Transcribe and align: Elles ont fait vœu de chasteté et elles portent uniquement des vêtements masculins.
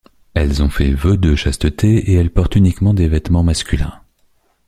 Elles 0.33 0.63
ont 0.63 0.69
fait 0.69 0.93
vœu 0.93 1.15
de 1.15 1.35
chasteté 1.35 2.09
et 2.09 2.13
elles 2.15 2.31
portent 2.33 2.55
uniquement 2.55 2.95
des 2.95 3.07
vêtements 3.07 3.43
masculins. 3.43 4.01